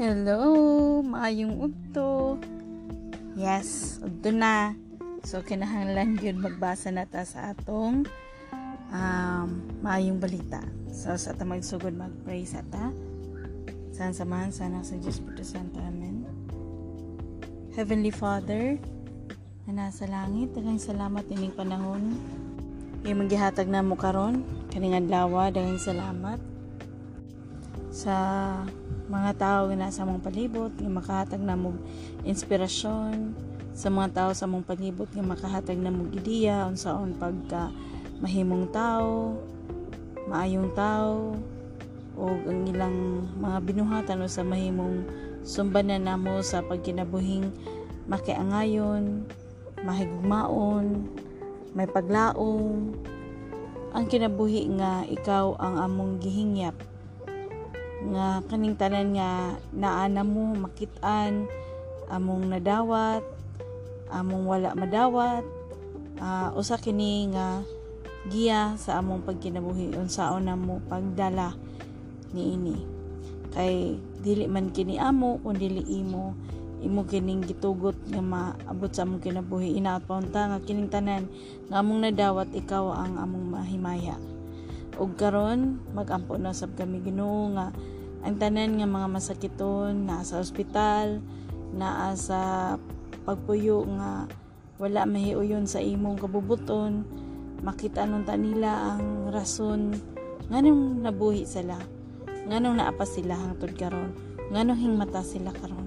Hello, 0.00 1.04
maayong 1.04 1.60
udto. 1.60 2.40
Yes, 3.36 4.00
udto 4.00 4.32
na. 4.32 4.72
So 5.28 5.44
kinahanglan 5.44 6.16
yun 6.24 6.40
magbasa 6.40 6.88
na 6.88 7.04
ta 7.04 7.20
sa 7.20 7.52
atong 7.52 8.08
um, 8.96 9.48
maayong 9.84 10.16
balita. 10.16 10.64
So 10.88 11.12
sa 11.20 11.36
ta 11.36 11.44
magsugod 11.44 11.92
mag-pray 11.92 12.48
sa 12.48 12.64
ta. 12.72 12.88
Saan 13.92 14.16
samahan 14.16 14.48
sana 14.48 14.80
sa 14.80 14.96
Diyos 14.96 15.20
Puto 15.20 15.44
Santo. 15.44 15.84
Amen. 15.84 16.24
Heavenly 17.76 18.08
Father, 18.08 18.80
na 19.68 19.84
nasa 19.84 20.08
langit, 20.08 20.56
daghang 20.56 20.80
salamat 20.80 21.28
ining 21.28 21.52
panahon. 21.52 22.16
Yung 23.04 23.28
maghihatag 23.28 23.68
na 23.68 23.84
mo 23.84 24.00
karon, 24.00 24.48
kaning 24.72 24.96
adlaw, 24.96 25.52
daghang 25.52 25.76
salamat 25.76 26.40
sa 27.92 28.16
mga 29.10 29.32
tao 29.34 29.60
nga 29.66 29.90
nasa 29.90 30.06
mong 30.06 30.22
palibot 30.22 30.70
nga 30.70 30.86
makahatag 30.86 31.42
na 31.42 31.58
mong 31.58 31.82
inspirasyon. 32.22 33.34
Sa 33.74 33.90
mga 33.90 34.08
tao 34.14 34.30
sa 34.30 34.46
mong 34.46 34.62
palibot 34.62 35.10
nga 35.10 35.26
makahatag 35.26 35.82
na 35.82 35.90
mong 35.90 36.14
ideya 36.14 36.70
unsaon 36.70 37.18
pagka 37.18 37.74
mahimong 38.20 38.70
tao 38.70 39.34
maayong 40.28 40.70
tao 40.76 41.34
o 42.14 42.24
ang 42.28 42.68
ilang 42.68 43.24
mga 43.40 43.58
binuhatan 43.64 44.20
o 44.20 44.28
sa 44.28 44.44
mahimong 44.44 45.08
sumbanan 45.40 46.04
namo 46.04 46.44
sa 46.44 46.60
pagkinabuhing 46.60 47.48
makiangayon 48.04 49.24
mahigugmaon 49.80 51.08
may 51.72 51.88
paglaom 51.88 52.92
ang 53.90 54.04
kinabuhi 54.06 54.68
nga 54.76 55.02
ikaw 55.08 55.56
ang 55.56 55.80
among 55.80 56.20
gihingyap 56.20 56.76
nga 58.00 58.40
kaning 58.48 58.76
tanan 58.80 59.12
nga 59.12 59.60
naana 59.76 60.24
mo 60.24 60.56
makitaan 60.56 61.44
among 62.08 62.48
nadawat 62.48 63.20
among 64.08 64.48
wala 64.48 64.72
madawat 64.72 65.44
uh, 66.18 66.48
usa 66.56 66.80
kini 66.80 67.30
nga 67.36 67.60
giya 68.32 68.76
sa 68.80 69.00
among 69.00 69.24
pagkinabuhi 69.24 69.96
unsaon 69.96 70.48
na 70.48 70.56
pagdala 70.88 71.56
niini 72.32 72.76
kay 73.50 73.96
dili 74.22 74.46
man 74.46 74.70
kini 74.70 75.00
amo 75.00 75.40
kun 75.42 75.56
dili 75.56 75.82
imo 76.00 76.36
imo 76.80 77.04
kining 77.04 77.44
gitugot 77.44 77.96
nga 78.08 78.24
maabot 78.24 78.88
sa 78.88 79.04
among 79.04 79.20
kinabuhi. 79.20 79.76
Inaot 79.76 80.04
paunta 80.08 80.48
nga 80.48 80.58
kining 80.64 80.88
tanan 80.88 81.28
nga 81.68 81.84
among 81.84 82.08
nadawat 82.08 82.48
ikaw 82.56 82.96
ang 82.96 83.20
among 83.20 83.52
mahimaya 83.52 84.16
ug 85.00 85.16
karon 85.16 85.80
magampo 85.96 86.36
na 86.36 86.52
sab 86.52 86.76
kami 86.76 87.00
Ginoo 87.00 87.56
nga 87.56 87.72
ang 88.20 88.36
tanan 88.36 88.76
nga 88.76 88.84
mga 88.84 89.08
masakiton 89.08 90.04
naa 90.04 90.20
sa 90.20 90.44
ospital 90.44 91.24
naa 91.72 92.12
sa 92.12 92.76
pagpuyo 93.24 93.80
nga 93.96 94.28
wala 94.76 95.08
mahiuyon 95.08 95.64
sa 95.64 95.80
imong 95.80 96.20
kabubuton 96.20 97.08
makita 97.64 98.04
nun 98.04 98.28
ta 98.28 98.36
nila 98.36 98.96
ang 98.96 99.32
rason 99.32 99.96
nganong 100.52 101.00
nabuhi 101.00 101.48
sila 101.48 101.80
nganong 102.52 102.76
naapa 102.76 103.08
sila 103.08 103.40
hangtod 103.40 103.72
karon 103.72 104.12
nganong 104.50 104.82
hingmata 104.82 105.22
sila 105.22 105.54
karon. 105.54 105.86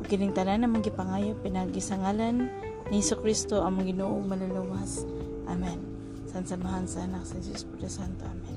Ug 0.00 0.08
kining 0.08 0.32
tanan 0.32 0.64
namang 0.64 0.80
gipangayo 0.82 1.36
pinagi 1.38 1.78
sa 1.78 2.00
ngalan 2.00 2.48
ni 2.90 2.98
Kristo 3.04 3.62
among 3.62 3.86
Ginoo 3.86 4.18
maluluwas 4.24 5.06
amen 5.46 5.91
San 6.32 6.48
samahan 6.48 6.88
sa 6.88 7.04
anak 7.04 7.28
sa 7.28 7.36
Diyos 7.44 7.60
Puto 7.68 7.84
Santo. 7.92 8.24
Amen. 8.24 8.56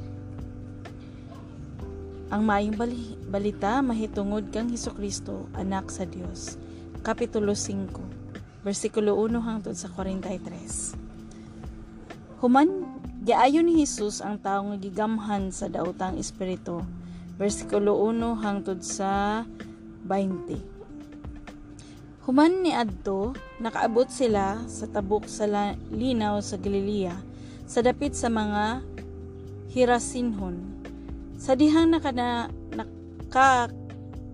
Ang 2.32 2.48
maayong 2.48 2.80
bali- 2.80 3.20
balita 3.28 3.84
mahitungod 3.84 4.48
kang 4.48 4.72
Heso 4.72 4.96
Kristo, 4.96 5.52
anak 5.52 5.92
sa 5.92 6.08
Dios. 6.08 6.56
Kapitulo 7.04 7.52
5, 7.52 8.00
versikulo 8.64 9.20
1 9.20 9.44
hangtod 9.44 9.76
sa 9.76 9.92
43. 9.92 10.96
Human 12.40 12.88
giayo 13.28 13.60
ni 13.60 13.84
Hesus 13.84 14.24
ang 14.24 14.40
tawo 14.40 14.72
nga 14.72 14.80
gigamhan 14.80 15.52
sa 15.52 15.68
daotang 15.68 16.16
espiritu. 16.16 16.80
Versikulo 17.36 18.00
1 18.08 18.40
hangtod 18.40 18.80
sa 18.88 19.44
20. 20.08 22.24
Human 22.24 22.64
ni 22.64 22.72
adto, 22.72 23.36
nakaabot 23.60 24.08
sila 24.08 24.64
sa 24.72 24.88
tabok 24.88 25.28
sa 25.28 25.76
linaw 25.92 26.40
sa 26.40 26.56
Galilea 26.56 27.35
sa 27.66 27.82
dapit 27.82 28.14
sa 28.14 28.30
mga 28.30 28.86
hirasinhon. 29.74 30.62
Sa 31.36 31.58
dihang 31.58 31.92
na 31.92 32.00
kana, 32.00 32.48
naka, 32.72 33.70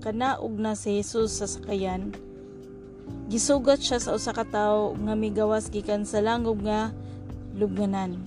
kanaog 0.04 0.60
na 0.60 0.76
si 0.78 1.00
Jesus 1.00 1.40
sa 1.40 1.48
sakayan, 1.48 2.12
gisugat 3.32 3.80
siya 3.80 3.98
sa 3.98 4.14
usa 4.14 4.36
ka 4.36 4.44
tawo 4.44 4.94
nga 5.08 5.16
migawas 5.16 5.72
gikan 5.72 6.04
sa 6.04 6.20
langob 6.20 6.62
nga 6.62 6.92
lubnganan. 7.56 8.20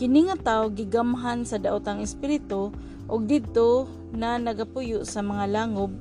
Kini 0.00 0.30
nga 0.30 0.38
tawo 0.38 0.72
gigamhan 0.72 1.44
sa 1.44 1.60
daotang 1.60 2.00
espiritu 2.00 2.72
ug 3.10 3.20
didto 3.26 3.90
na 4.14 4.40
nagapuyo 4.40 5.04
sa 5.04 5.20
mga 5.20 5.44
langob 5.50 5.92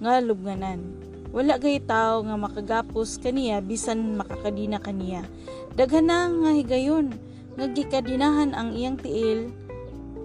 nga 0.00 0.22
lubnganan. 0.22 0.80
Wala 1.36 1.60
gay 1.60 1.82
tawo 1.82 2.24
nga 2.24 2.36
makagapos 2.38 3.20
kaniya 3.20 3.60
bisan 3.60 4.16
makakadina 4.16 4.80
kaniya. 4.80 5.26
Daghan 5.76 6.08
na 6.08 6.32
nga 6.32 6.50
higayon 6.56 7.12
nga 7.56 7.66
gikadinahan 7.72 8.52
ang 8.52 8.76
iyang 8.76 9.00
tiil 9.00 9.52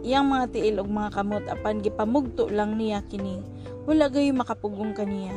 iyang 0.01 0.25
mga 0.25 0.45
tiil 0.57 0.81
og 0.81 0.89
mga 0.89 1.09
kamot 1.13 1.45
apan 1.45 1.77
gipamugto 1.81 2.49
lang 2.49 2.77
niya 2.77 3.05
kini. 3.05 3.41
Wala 3.85 4.09
gayo 4.09 4.33
makapugong 4.33 4.97
kaniya. 4.97 5.33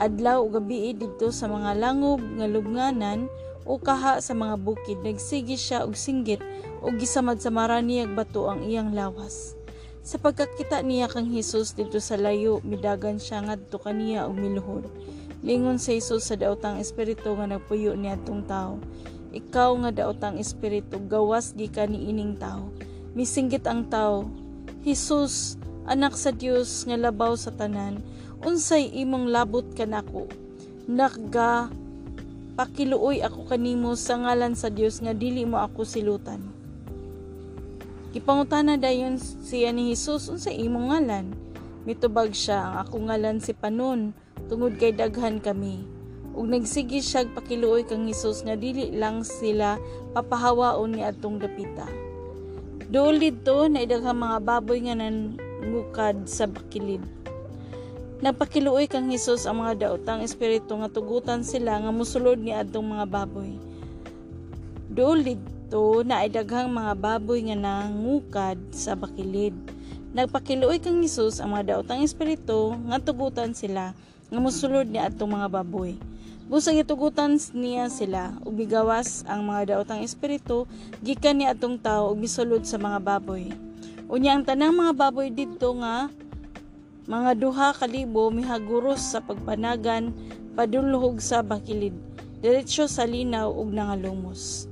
Adlaw 0.00 0.44
ug 0.44 0.56
gabi 0.56 0.96
didto 0.96 1.28
sa 1.32 1.48
mga 1.48 1.76
langob 1.76 2.20
nga 2.20 2.46
lubnganan 2.48 3.28
o 3.68 3.76
kaha 3.76 4.20
sa 4.24 4.32
mga 4.32 4.56
bukid. 4.60 4.98
Nagsigi 5.04 5.56
siya 5.60 5.84
og 5.84 5.96
singgit 5.96 6.40
ug 6.80 6.96
gisamad 6.96 7.40
sa 7.44 7.52
maraniyag 7.52 8.12
bato 8.16 8.48
ang 8.48 8.64
iyang 8.64 8.96
lawas. 8.96 9.56
Sa 10.00 10.16
pagkakita 10.16 10.80
niya 10.80 11.04
kang 11.12 11.28
Hesus 11.28 11.76
dito 11.76 12.00
sa 12.00 12.16
layo 12.16 12.64
midagan 12.64 13.20
siya 13.20 13.44
ngadto 13.44 13.76
kaniya 13.76 14.24
og 14.24 14.40
miluhod. 14.40 14.88
Lingon 15.44 15.76
sa 15.76 15.92
Hesus 15.92 16.32
sa 16.32 16.34
daotang 16.40 16.80
espiritu 16.80 17.36
nga 17.36 17.44
nagpuyo 17.44 17.92
niadtong 17.92 18.48
tawo 18.48 18.80
ikaw 19.38 19.78
nga 19.86 19.90
daotang 19.94 20.36
espiritu 20.42 20.98
gawas 21.06 21.54
di 21.54 21.70
ka 21.70 21.86
ni 21.86 22.10
ining 22.10 22.34
tao. 22.34 22.74
Misinggit 23.14 23.64
ang 23.70 23.86
tao. 23.86 24.26
Hesus 24.82 25.54
anak 25.88 26.18
sa 26.18 26.34
Dios 26.34 26.84
nga 26.84 26.98
labaw 26.98 27.32
sa 27.38 27.54
tanan 27.54 28.02
unsay 28.44 28.92
imong 29.02 29.32
labot 29.34 29.66
kanako 29.74 30.30
nakga 30.86 31.72
pakiluoy 32.54 33.24
ako 33.24 33.48
kanimo 33.48 33.96
sa 33.98 34.20
ngalan 34.20 34.54
sa 34.54 34.68
Dios 34.68 35.00
nga 35.00 35.16
dili 35.16 35.46
mo 35.46 35.62
ako 35.62 35.86
silutan. 35.86 36.42
Gipangutana 38.12 38.80
dayon 38.80 39.20
siya 39.20 39.70
ni 39.70 39.92
Hesus 39.92 40.32
unsay 40.32 40.58
imong 40.64 40.90
ngalan? 40.90 41.26
Mitubag 41.86 42.34
siya 42.34 42.68
ang 42.68 42.74
ako 42.84 43.08
ngalan 43.08 43.38
si 43.40 43.52
Panon 43.54 44.12
tungod 44.48 44.76
kay 44.80 44.96
daghan 44.96 45.40
kami 45.40 45.97
ug 46.38 46.46
nagsigi 46.46 47.02
siya 47.02 47.26
pakiluoy 47.34 47.82
kang 47.82 48.06
Hesus 48.06 48.46
nga 48.46 48.54
dili 48.54 48.94
lang 48.94 49.26
sila 49.26 49.82
papahawaon 50.14 50.94
ni 50.94 51.02
atong 51.02 51.42
dapita. 51.42 51.90
Dool 52.86 53.18
dito 53.18 53.66
na 53.66 53.82
idaghang 53.82 54.14
mga 54.14 54.38
baboy 54.46 54.86
nga 54.86 54.94
nangukad 54.94 56.30
sa 56.30 56.46
bakilid. 56.46 57.02
Nagpakiluoy 58.22 58.86
kang 58.86 59.10
Hesus 59.10 59.50
ang 59.50 59.66
mga 59.66 59.90
daotang 59.90 60.22
espiritu 60.22 60.78
nga 60.78 60.86
tugutan 60.86 61.42
sila 61.42 61.82
nga 61.82 61.90
musulod 61.90 62.38
ni 62.38 62.54
adtong 62.54 62.86
mga 62.86 63.06
baboy. 63.10 63.58
Dool 64.94 65.26
dito 65.26 66.06
na 66.06 66.22
idaghang 66.22 66.70
mga 66.70 66.94
baboy 66.96 67.50
nga 67.50 67.58
nangukad 67.58 68.62
sa 68.70 68.94
bakilid. 68.94 69.58
Nagpakiluoy 70.14 70.78
kang 70.78 71.02
Hesus 71.02 71.42
ang 71.42 71.54
mga 71.58 71.76
daotang 71.76 72.06
espiritu 72.06 72.78
nga 72.86 73.02
tugutan 73.02 73.58
sila 73.58 73.90
nga 74.30 74.38
musulod 74.38 74.86
ni 74.86 75.02
adtong 75.02 75.34
mga 75.34 75.50
baboy. 75.50 75.98
Busang 76.48 76.80
itugutan 76.80 77.36
niya 77.52 77.92
sila, 77.92 78.32
ug 78.40 78.56
bigawas 78.56 79.20
ang 79.28 79.44
mga 79.44 79.76
daotang 79.76 80.00
espiritu, 80.00 80.64
gikan 81.04 81.36
ni 81.36 81.44
atong 81.44 81.76
tao 81.76 82.08
ug 82.08 82.16
misulod 82.16 82.64
sa 82.64 82.80
mga 82.80 83.04
baboy. 83.04 83.52
Unya 84.08 84.32
ang 84.32 84.48
tanang 84.48 84.72
mga 84.72 84.96
baboy 84.96 85.28
didto 85.28 85.76
nga 85.76 86.08
mga 87.04 87.36
duha 87.36 87.76
kalibo 87.76 88.32
mihaguros 88.32 89.12
sa 89.12 89.20
pagpanagan 89.20 90.16
padulhog 90.56 91.20
sa 91.20 91.44
bakilid, 91.44 91.92
diretsyo 92.40 92.88
sa 92.88 93.04
linaw 93.04 93.52
ug 93.52 93.68
nangalumos. 93.68 94.64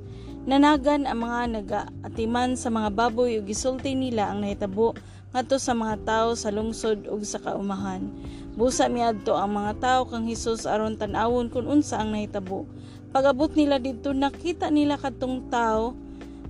Nanagan 0.49 1.05
ang 1.05 1.28
mga 1.28 1.61
nagaatiman 1.61 2.56
sa 2.56 2.73
mga 2.73 2.88
baboy 2.88 3.37
ug 3.37 3.44
gisulti 3.44 3.93
nila 3.93 4.32
ang 4.32 4.40
nahitabo 4.40 4.96
ngadto 5.37 5.61
sa 5.61 5.76
mga 5.76 6.00
tao 6.08 6.32
sa 6.32 6.49
lungsod 6.49 7.05
ug 7.05 7.20
sa 7.20 7.37
kaumahan. 7.37 8.08
Busa 8.56 8.88
miadto 8.88 9.36
ang 9.36 9.52
mga 9.52 9.72
tao 9.84 10.00
kang 10.08 10.24
Hesus 10.24 10.64
aron 10.64 10.96
tan-awon 10.96 11.52
kun 11.52 11.68
unsa 11.68 12.00
ang 12.00 12.16
nahitabo. 12.16 12.64
Pagabot 13.12 13.52
nila 13.52 13.76
didto 13.76 14.16
nakita 14.16 14.72
nila 14.72 14.96
kadtong 14.96 15.52
tao 15.52 15.92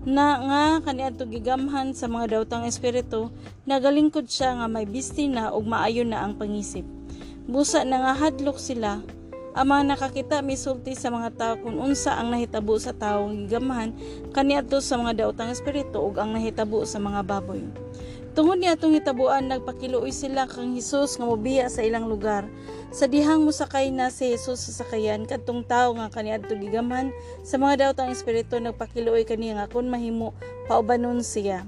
na 0.07 0.39
nga 0.39 0.63
kaniadto 0.87 1.27
gigamhan 1.27 1.99
sa 1.99 2.07
mga 2.07 2.39
dawtang 2.39 2.63
espiritu 2.63 3.35
nagalingkod 3.67 4.31
siya 4.31 4.55
nga 4.55 4.71
may 4.71 4.87
bisti 4.87 5.27
na 5.27 5.51
ug 5.51 5.67
maayo 5.67 6.07
na 6.07 6.23
ang 6.23 6.39
pangisip. 6.39 6.87
Busa 7.51 7.83
na 7.83 7.99
nga 7.99 8.15
hadlok 8.15 8.63
sila. 8.63 9.03
Ang 9.59 9.67
mga 9.67 9.83
nakakita 9.99 10.47
misulti 10.47 10.95
sa 10.95 11.11
mga 11.11 11.35
tao 11.35 11.55
kung 11.59 11.75
unsa 11.75 12.15
ang 12.15 12.31
nahitabo 12.31 12.79
sa 12.79 12.95
tawo 12.95 13.35
gigamhan 13.35 13.91
kaniadto 14.31 14.79
sa 14.79 14.95
mga 14.95 15.27
dawtang 15.27 15.51
espiritu 15.51 15.99
ug 15.99 16.23
ang 16.23 16.39
nahitabo 16.39 16.87
sa 16.87 17.03
mga 17.03 17.27
baboy 17.27 17.67
Tungod 18.37 18.61
niya 18.61 18.77
atong 18.77 18.93
hitabuan 18.93 19.49
nagpakiluoy 19.49 20.13
sila 20.13 20.45
kang 20.45 20.77
Hesus 20.77 21.17
nga 21.17 21.25
mobiya 21.25 21.73
sa 21.73 21.81
ilang 21.81 22.05
lugar. 22.05 22.45
Sa 22.93 23.09
dihang 23.09 23.49
musakay 23.49 23.89
na 23.89 24.13
si 24.13 24.37
Hesus 24.37 24.61
sa 24.61 24.85
sakayan 24.85 25.25
kadtong 25.25 25.65
tawo 25.65 25.97
nga 25.97 26.13
kaniadto 26.13 26.53
gigamhan 26.53 27.17
sa 27.41 27.57
mga 27.57 27.97
dawtang 27.97 28.13
espiritu 28.13 28.61
nagpakiluoy 28.61 29.25
kaniya 29.25 29.57
nga 29.57 29.73
kun 29.73 29.89
mahimo 29.89 30.37
paubanon 30.69 31.25
siya. 31.25 31.65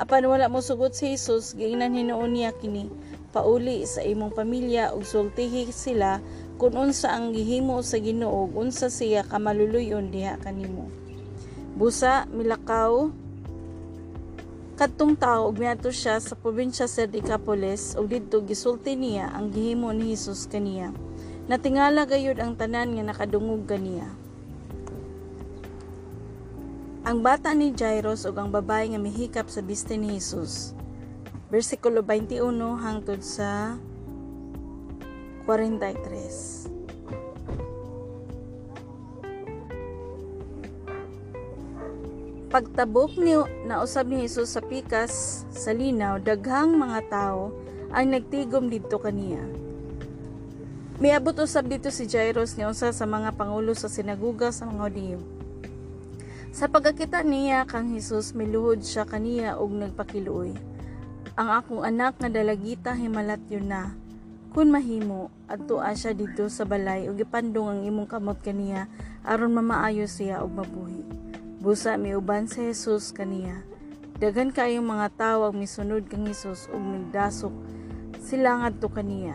Apan 0.00 0.24
wala 0.24 0.48
mo 0.48 0.64
sugot 0.64 0.96
si 0.96 1.12
Hesus 1.12 1.52
giingnan 1.52 1.92
hinuon 1.92 2.32
niya 2.32 2.56
kini 2.56 2.88
pauli 3.36 3.84
sa 3.84 4.00
imong 4.00 4.32
pamilya 4.32 4.96
ug 4.96 5.04
sultihi 5.04 5.68
sila 5.68 6.24
kung 6.56 6.80
unsa 6.80 7.12
ang 7.12 7.36
gihimo 7.36 7.84
sa 7.84 8.00
Ginoo 8.00 8.48
unsa 8.56 8.88
siya 8.88 9.20
kamaluluyon 9.28 10.08
diha 10.08 10.40
kanimo. 10.40 10.88
Busa 11.76 12.24
milakaw 12.32 13.12
Kadtong 14.76 15.16
tao 15.16 15.48
ug 15.48 15.56
miadto 15.56 15.88
siya 15.88 16.20
sa 16.20 16.36
probinsya 16.36 16.84
sa 16.84 17.08
Decapolis 17.08 17.96
ug 17.96 18.12
didto 18.12 18.44
gisulti 18.44 18.92
niya 18.92 19.32
ang 19.32 19.48
gihimo 19.48 19.88
ni 19.88 20.12
Hesus 20.12 20.44
kaniya. 20.52 20.92
Natingala 21.48 22.04
gayud 22.04 22.36
ang 22.36 22.60
tanan 22.60 22.92
nga 22.92 23.08
nakadungog 23.08 23.64
kaniya. 23.64 24.04
Ang 27.08 27.24
bata 27.24 27.56
ni 27.56 27.72
Jairus 27.72 28.28
ug 28.28 28.36
ang 28.36 28.52
babae 28.52 28.92
nga 28.92 29.00
mihikap 29.00 29.48
sa 29.48 29.64
biste 29.64 29.96
ni 29.96 30.20
Hesus. 30.20 30.76
Versikulo 31.48 32.04
21 32.04 32.52
hangtod 32.76 33.24
sa 33.24 33.80
43. 35.48 36.75
Pagtabok 42.56 43.20
ni 43.20 43.36
nausab 43.68 44.08
ni 44.08 44.24
Hesus 44.24 44.56
sa 44.56 44.64
pikas 44.64 45.44
sa 45.52 45.76
linaw, 45.76 46.16
daghang 46.16 46.72
mga 46.72 47.04
tao 47.12 47.52
ang 47.92 48.16
nagtigom 48.16 48.72
didto 48.72 48.96
kaniya. 48.96 49.44
Miabot 50.96 51.36
usab 51.36 51.68
dito 51.68 51.92
si 51.92 52.08
Jairus 52.08 52.56
ni 52.56 52.64
usa 52.64 52.96
sa 52.96 53.04
mga 53.04 53.36
pangulo 53.36 53.76
sa 53.76 53.92
sinaguga 53.92 54.56
sa 54.56 54.64
mga 54.64 54.88
Hudiyo. 54.88 55.20
Sa 56.48 56.72
pagkakita 56.72 57.28
niya 57.28 57.68
kang 57.68 57.92
Hesus 57.92 58.32
miluhod 58.32 58.80
siya 58.80 59.04
kaniya 59.04 59.60
og 59.60 59.76
nagpakiluoy. 59.76 60.56
Ang 61.36 61.48
akong 61.60 61.84
anak 61.84 62.16
nga 62.16 62.32
dalagita 62.32 62.96
himalat 62.96 63.44
yun 63.52 63.68
na. 63.68 63.92
Kun 64.56 64.72
mahimo, 64.72 65.28
adtua 65.44 65.92
siya 65.92 66.16
dito 66.16 66.48
sa 66.48 66.64
balay 66.64 67.04
ug 67.12 67.20
ipandong 67.20 67.68
ang 67.68 67.80
imong 67.84 68.08
kamot 68.08 68.40
kaniya 68.40 68.88
aron 69.28 69.52
mamaayo 69.52 70.08
siya 70.08 70.40
og 70.40 70.56
mabuhi. 70.56 71.15
Busa 71.66 71.98
miuban 71.98 72.46
si 72.46 72.62
Jesus 72.62 73.10
kaniya. 73.10 73.66
Dagan 74.22 74.54
kayong 74.54 74.86
mga 74.86 75.18
tao 75.18 75.50
ang 75.50 75.58
misunod 75.58 76.06
kang 76.06 76.22
Jesus 76.22 76.70
ug 76.70 76.78
nagdasok 76.78 77.50
sila 78.22 78.62
ngadto 78.62 78.86
kaniya. 78.86 79.34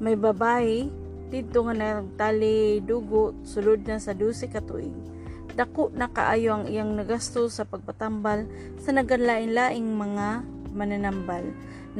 May 0.00 0.16
babae 0.16 0.88
didto 1.28 1.68
nga 1.68 1.76
nagtali 1.76 2.80
dugo 2.80 3.36
sulod 3.44 3.84
na 3.84 4.00
sa 4.00 4.16
dusi 4.16 4.48
ka 4.48 4.64
tuig. 4.64 4.96
Dako 5.52 5.92
na 5.92 6.08
kaayo 6.08 6.56
ang 6.56 6.72
iyang 6.72 6.96
nagasto 6.96 7.44
sa 7.52 7.68
pagpatambal 7.68 8.48
sa 8.80 8.96
naganlain-laing 8.96 9.92
mga 9.92 10.48
mananambal. 10.72 11.44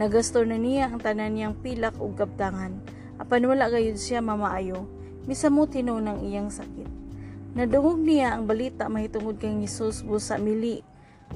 Nagasto 0.01 0.41
na 0.49 0.57
niya 0.57 0.89
ang 0.89 0.97
tanan 0.97 1.37
niyang 1.37 1.61
pilak 1.61 2.01
ug 2.01 2.17
kaptangan. 2.17 2.73
Apan 3.21 3.45
wala 3.45 3.69
gayud 3.69 4.01
siya 4.01 4.25
mamaayo, 4.25 4.89
misamo 5.29 5.69
tinuo 5.69 6.01
ng 6.01 6.25
iyang 6.25 6.49
sakit. 6.49 7.02
Nadungog 7.53 8.01
niya 8.01 8.33
ang 8.33 8.49
balita 8.49 8.89
mahitungod 8.89 9.37
kay 9.37 9.53
Hesus 9.61 10.09
busa 10.09 10.41
mili. 10.41 10.81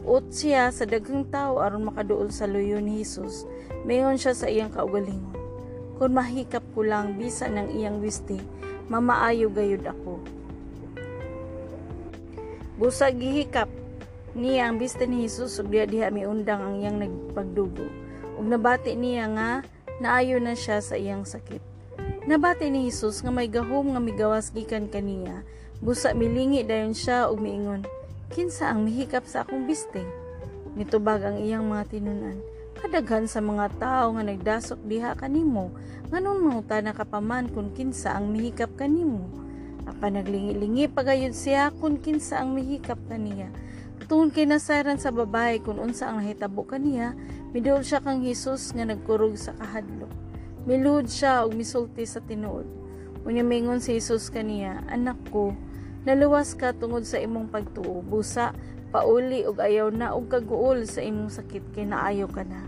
Ut 0.00 0.32
siya 0.32 0.72
sa 0.72 0.88
daghang 0.88 1.28
tao 1.28 1.60
aron 1.60 1.92
makaduol 1.92 2.32
sa 2.32 2.48
luyo 2.48 2.80
ni 2.80 3.04
Hesus. 3.04 3.44
Mayon 3.84 4.16
siya 4.16 4.32
sa 4.32 4.48
iyang 4.48 4.72
kaugalingon. 4.72 5.36
Kung 6.00 6.16
mahikap 6.16 6.64
ko 6.72 6.88
lang 6.88 7.20
bisa 7.20 7.52
ng 7.52 7.68
iyang 7.68 8.00
wisti, 8.00 8.40
mamaayo 8.88 9.52
gayud 9.52 9.84
ako. 9.84 10.24
Busa 12.80 13.12
gihikap 13.12 13.68
niya 14.32 14.72
ang 14.72 14.80
bista 14.80 15.04
ni 15.04 15.28
Hesus 15.28 15.60
ug 15.60 15.68
diha 15.68 15.84
diha 15.84 16.08
miundang 16.08 16.64
ang 16.64 16.74
iyang 16.80 16.96
nagpagdugo. 16.96 17.92
Ug 18.40 18.44
nabati 18.48 18.96
niya 18.96 19.28
nga 19.36 19.50
naayo 20.00 20.40
na 20.40 20.56
siya 20.56 20.80
sa 20.80 20.96
iyang 20.96 21.28
sakit. 21.28 21.60
Nabati 22.24 22.72
ni 22.72 22.88
Hesus 22.88 23.20
nga 23.20 23.28
may 23.28 23.52
gahom 23.52 23.92
nga 23.92 24.00
migawas 24.00 24.48
gikan 24.48 24.88
kaniya 24.88 25.44
Busa 25.76 26.16
milingi 26.16 26.64
dayon 26.64 26.96
siya 26.96 27.28
ug 27.28 27.36
miingon, 27.36 27.84
kinsa 28.32 28.72
ang 28.72 28.88
mihikap 28.88 29.28
sa 29.28 29.44
akong 29.44 29.68
biste? 29.68 30.00
Nitubag 30.72 31.20
ang 31.20 31.36
iyang 31.36 31.68
mga 31.68 31.92
tinunan. 31.92 32.40
Kadaghan 32.80 33.28
sa 33.28 33.44
mga 33.44 33.76
tao 33.76 34.16
nga 34.16 34.24
nagdasok 34.24 34.80
diha 34.88 35.12
kanimo, 35.12 35.68
nganong 36.08 36.40
manguta 36.40 36.80
na 36.80 36.96
kapaman 36.96 37.52
kung 37.52 37.76
kinsa 37.76 38.16
ang 38.16 38.32
mihikap 38.32 38.72
kanimo. 38.72 39.28
Apa 39.84 40.08
naglingi-lingi 40.08 40.88
pagayod 40.88 41.36
siya 41.36 41.68
kung 41.76 42.00
kinsa 42.00 42.40
ang 42.40 42.56
mihikap 42.56 42.96
kaniya. 43.12 43.52
Tungod 44.08 44.32
kay 44.32 44.48
nasaran 44.48 44.96
sa 44.96 45.12
babae 45.12 45.60
kung 45.60 45.76
unsa 45.76 46.08
ang 46.08 46.24
nahitabo 46.24 46.64
kaniya, 46.64 47.12
midul 47.52 47.84
siya 47.84 48.00
kang 48.00 48.24
Hesus 48.24 48.72
nga 48.72 48.88
nagkurog 48.88 49.36
sa 49.36 49.52
kahadlok. 49.60 50.12
Miluhod 50.64 51.12
siya 51.12 51.44
og 51.44 51.52
misulti 51.52 52.08
sa 52.08 52.24
tinuod. 52.24 52.85
Unya 53.26 53.42
mingon 53.42 53.82
si 53.82 53.98
Jesus 53.98 54.30
kaniya, 54.30 54.86
Anak 54.86 55.18
ko, 55.34 55.50
naluwas 56.06 56.54
ka 56.54 56.70
tungod 56.70 57.02
sa 57.02 57.18
imong 57.18 57.50
pagtuo, 57.50 57.98
busa, 58.06 58.54
pauli 58.94 59.42
og 59.42 59.58
ayaw 59.58 59.90
na 59.90 60.14
og 60.14 60.30
kaguol 60.30 60.86
sa 60.86 61.02
imong 61.02 61.34
sakit 61.34 61.74
kay 61.74 61.90
naayo 61.90 62.30
ka 62.30 62.46
na. 62.46 62.62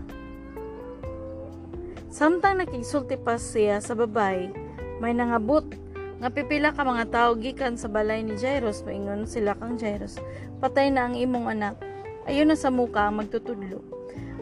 Samtang 2.11 2.59
nakigsulti 2.59 3.15
pa 3.15 3.39
siya 3.39 3.79
sa 3.79 3.95
babay, 3.95 4.51
may 4.99 5.15
nangabot 5.15 5.63
nga 6.19 6.27
pipila 6.27 6.75
ka 6.75 6.83
mga 6.83 7.07
tao 7.07 7.31
gikan 7.39 7.79
sa 7.79 7.87
balay 7.87 8.19
ni 8.19 8.35
Jairus 8.35 8.83
moingon 8.83 9.23
sila 9.23 9.55
kang 9.55 9.79
Jairus. 9.79 10.19
Patay 10.59 10.91
na 10.91 11.07
ang 11.07 11.15
imong 11.15 11.47
anak. 11.47 11.79
Ayo 12.27 12.43
na 12.43 12.59
sa 12.59 12.67
muka 12.67 13.07
magtutudlo. 13.07 13.79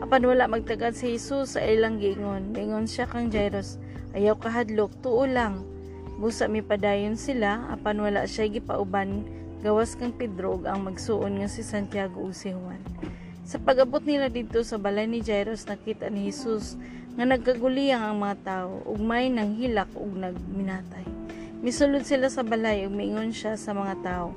Apan 0.01 0.25
wala 0.25 0.49
magtagad 0.49 0.97
si 0.97 1.13
Jesus 1.13 1.53
sa 1.53 1.61
ilang 1.61 2.01
giingon 2.01 2.57
moingon 2.57 2.89
siya 2.89 3.05
kang 3.05 3.29
Jairus. 3.29 3.77
Ayaw 4.17 4.41
kahadlok 4.41 4.89
tuo 5.05 5.29
lang 5.29 5.76
Busa 6.17 6.49
mi 6.49 6.65
padayon 6.65 7.13
sila 7.13 7.69
apan 7.69 8.01
wala 8.01 8.25
siya 8.25 8.49
gipauban 8.49 9.21
gawas 9.61 9.93
kang 9.93 10.09
Pedro 10.09 10.57
ang 10.65 10.89
magsuon 10.89 11.37
nga 11.37 11.45
si 11.45 11.61
Santiago 11.61 12.25
ug 12.25 12.33
si 12.33 12.49
Juan. 12.49 12.81
Sa 13.45 13.61
pagabot 13.61 14.01
nila 14.01 14.25
dito 14.25 14.65
sa 14.65 14.81
balay 14.81 15.05
ni 15.05 15.21
Jairus 15.21 15.69
nakita 15.69 16.09
ni 16.09 16.25
Jesus 16.25 16.73
nga 17.13 17.21
nagkaguliyang 17.21 18.01
ang 18.01 18.17
mga 18.17 18.37
tao 18.41 18.81
ug 18.89 18.97
may 18.97 19.29
nang 19.29 19.61
hilak 19.61 19.93
ug 19.93 20.17
nagminatay. 20.17 21.05
Misulod 21.61 22.01
sila 22.01 22.33
sa 22.33 22.41
balay 22.41 22.89
ug 22.89 22.97
miingon 22.97 23.29
siya 23.29 23.53
sa 23.53 23.77
mga 23.77 24.01
tao. 24.01 24.33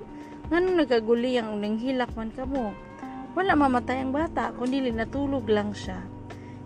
Nganong 0.53 0.85
nagkaguliyang 0.85 1.49
ug 1.49 1.65
nanghilak 1.65 2.13
man 2.13 2.29
kamo? 2.29 2.77
Wala 3.33 3.57
mamatay 3.57 4.05
ang 4.05 4.13
bata 4.13 4.53
kundi 4.53 4.85
natulog 4.85 5.49
lang 5.49 5.73
siya. 5.73 5.97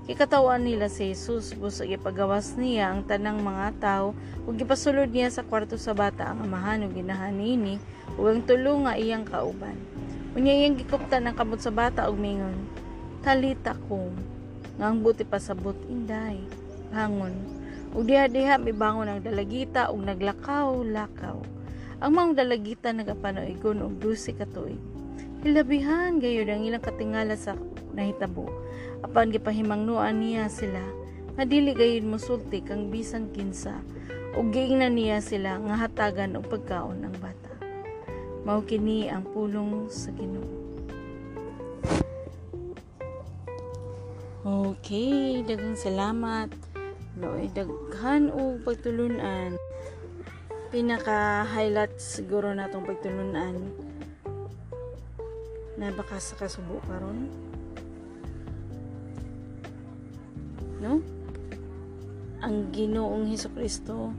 Kikatawan 0.04 0.68
nila 0.68 0.92
si 0.92 1.16
Jesus 1.16 1.56
busog 1.56 1.88
ipagawas 1.88 2.60
niya 2.60 2.92
ang 2.92 3.08
tanang 3.08 3.40
mga 3.40 3.68
tao 3.80 4.12
ug 4.44 4.52
gipasulod 4.52 5.08
niya 5.08 5.32
sa 5.32 5.40
kwarto 5.40 5.80
sa 5.80 5.96
bata 5.96 6.28
ang 6.28 6.44
amahan 6.44 6.84
ug 6.84 6.92
ginahanini 6.92 7.80
ug 8.20 8.28
ang 8.28 8.44
tulo 8.44 8.84
iyang 8.92 9.24
kauban. 9.24 9.80
Unya 10.36 10.52
iyang 10.52 10.76
gikuptan 10.76 11.24
ang 11.24 11.32
kamot 11.32 11.64
sa 11.64 11.72
bata 11.72 12.04
ug 12.12 12.20
mingon, 12.20 12.52
Talita 13.24 13.72
kum, 13.88 14.12
nga 14.76 14.92
ang 14.92 15.00
buti 15.00 15.24
pasabot 15.24 15.78
inday, 15.88 16.36
hangon. 16.92 17.32
Ug 17.96 18.04
diha-diha 18.04 18.60
mibangon 18.60 19.08
ang 19.08 19.20
dalagita 19.24 19.88
ug 19.88 20.04
naglakaw-lakaw. 20.04 21.40
Ang 22.04 22.12
mga 22.12 22.44
dalagita 22.44 22.92
nagapanoigon 22.92 23.80
og 23.80 23.96
dusi 24.04 24.36
ka 24.36 24.44
tuig. 24.44 24.76
Hilabihan 25.40 26.20
gayud 26.20 26.52
ang 26.52 26.60
ilang 26.68 26.84
katingala 26.84 27.40
sa 27.40 27.56
nahitabo. 27.94 28.50
Apan 29.06 29.30
gipahimangnuan 29.30 30.18
niya 30.18 30.50
sila 30.50 30.82
nga 31.34 31.42
dili 31.42 31.74
gayud 31.74 32.06
mosulti 32.06 32.62
kang 32.62 32.94
bisan 32.94 33.30
kinsa. 33.34 33.82
Ug 34.34 34.50
giingnan 34.50 34.98
niya 34.98 35.22
sila 35.22 35.58
nga 35.62 35.86
hatagan 35.86 36.34
og 36.34 36.46
pagkaon 36.50 37.06
ang 37.06 37.16
bata. 37.22 37.54
Mao 38.42 38.62
kini 38.66 39.06
ang 39.06 39.22
pulong 39.24 39.86
sa 39.88 40.10
Ginoo. 40.10 40.46
Okay, 44.44 45.40
daghang 45.48 45.72
salamat. 45.72 46.52
Loy, 47.16 47.48
daghan 47.56 48.28
og 48.28 48.60
pagtulunan. 48.66 49.56
Pinaka 50.68 51.48
highlight 51.48 51.96
siguro 51.96 52.52
natong 52.52 52.84
pagtulunan. 52.84 53.56
Na 55.80 55.88
baka 55.96 56.20
sa 56.20 56.36
kasubo 56.36 56.82
karon 56.84 57.43
no? 60.84 61.00
Ang 62.44 62.68
Ginoong 62.76 63.24
Hesus 63.24 63.56
Kristo 63.56 64.12